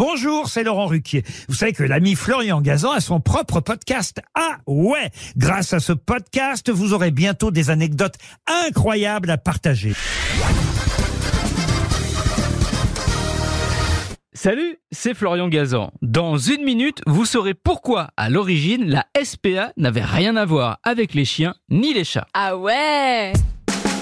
[0.00, 1.24] Bonjour, c'est Laurent Ruquier.
[1.46, 4.22] Vous savez que l'ami Florian Gazan a son propre podcast.
[4.34, 8.14] Ah ouais Grâce à ce podcast, vous aurez bientôt des anecdotes
[8.46, 9.92] incroyables à partager.
[14.32, 15.92] Salut, c'est Florian Gazan.
[16.00, 21.12] Dans une minute, vous saurez pourquoi, à l'origine, la SPA n'avait rien à voir avec
[21.12, 22.26] les chiens ni les chats.
[22.32, 23.34] Ah ouais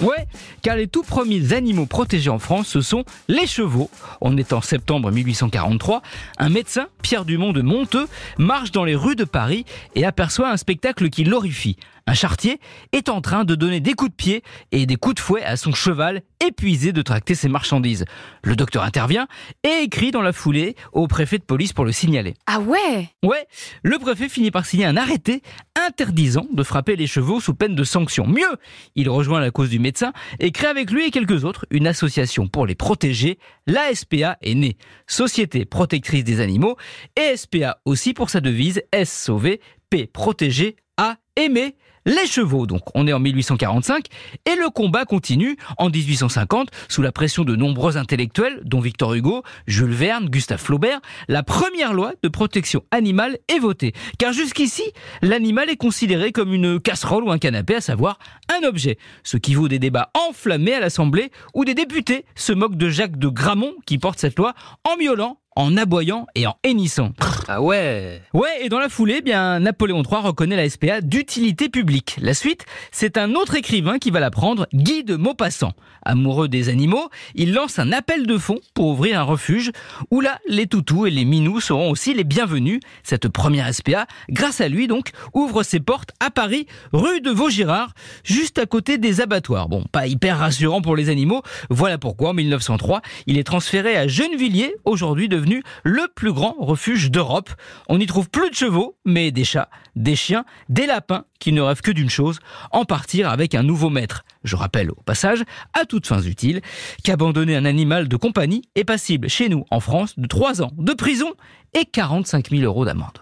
[0.00, 0.28] Ouais,
[0.62, 3.90] car les tout premiers animaux protégés en France, ce sont les chevaux.
[4.20, 6.02] On est en septembre 1843.
[6.38, 8.06] Un médecin, Pierre Dumont de Monteux,
[8.38, 9.64] marche dans les rues de Paris
[9.96, 11.76] et aperçoit un spectacle qui l'horrifie.
[12.08, 12.58] Un chartier
[12.92, 15.58] est en train de donner des coups de pied et des coups de fouet à
[15.58, 18.06] son cheval épuisé de tracter ses marchandises.
[18.42, 19.28] Le docteur intervient
[19.62, 22.32] et écrit dans la foulée au préfet de police pour le signaler.
[22.46, 23.10] Ah ouais?
[23.22, 23.46] Ouais,
[23.82, 25.42] le préfet finit par signer un arrêté
[25.86, 28.26] interdisant de frapper les chevaux sous peine de sanction.
[28.26, 28.56] Mieux,
[28.94, 32.48] il rejoint la cause du médecin et crée avec lui et quelques autres une association
[32.48, 33.38] pour les protéger.
[33.66, 36.78] La SPA est née, Société protectrice des animaux,
[37.16, 42.66] et SPA aussi pour sa devise S sauver, P protéger, A aimer les chevaux.
[42.66, 44.06] Donc on est en 1845
[44.46, 49.42] et le combat continue en 1850 sous la pression de nombreux intellectuels dont Victor Hugo,
[49.66, 51.00] Jules Verne, Gustave Flaubert.
[51.28, 53.92] La première loi de protection animale est votée.
[54.18, 54.82] Car jusqu'ici,
[55.22, 58.98] l'animal est considéré comme une casserole ou un canapé, à savoir un objet.
[59.22, 63.18] Ce qui vaut des débats enflammés à l'Assemblée où des députés se moquent de Jacques
[63.18, 64.54] de Gramont qui porte cette loi
[64.84, 67.10] en miaulant en aboyant et en hennissant.
[67.48, 71.68] Ah ouais Ouais, et dans la foulée, eh bien Napoléon III reconnaît la SPA d'utilité
[71.68, 72.16] publique.
[72.20, 75.72] La suite, c'est un autre écrivain qui va la prendre, Guy de Maupassant.
[76.02, 79.72] Amoureux des animaux, il lance un appel de fonds pour ouvrir un refuge
[80.12, 82.78] où là, les toutous et les minous seront aussi les bienvenus.
[83.02, 87.94] Cette première SPA, grâce à lui donc, ouvre ses portes à Paris, rue de Vaugirard,
[88.22, 89.68] juste à côté des abattoirs.
[89.68, 91.42] Bon, pas hyper rassurant pour les animaux.
[91.68, 95.47] Voilà pourquoi en 1903, il est transféré à Gennevilliers, aujourd'hui devenu
[95.84, 97.50] le plus grand refuge d'Europe.
[97.88, 101.60] On n'y trouve plus de chevaux, mais des chats, des chiens, des lapins qui ne
[101.60, 104.24] rêvent que d'une chose, en partir avec un nouveau maître.
[104.44, 105.44] Je rappelle au passage,
[105.74, 106.60] à toutes fins utiles,
[107.04, 110.92] qu'abandonner un animal de compagnie est passible chez nous en France de 3 ans de
[110.92, 111.32] prison
[111.74, 113.18] et 45 000 euros d'amende.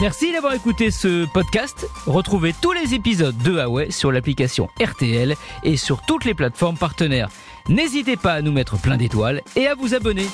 [0.00, 1.88] Merci d'avoir écouté ce podcast.
[2.06, 5.34] Retrouvez tous les épisodes de Huawei sur l'application RTL
[5.64, 7.30] et sur toutes les plateformes partenaires.
[7.68, 10.26] N'hésitez pas à nous mettre plein d'étoiles et à vous abonner.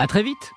[0.00, 0.54] À très vite